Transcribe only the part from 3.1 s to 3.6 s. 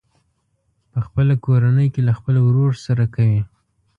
کوي.